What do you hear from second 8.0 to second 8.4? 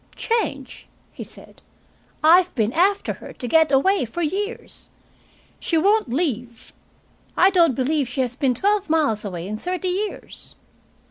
she has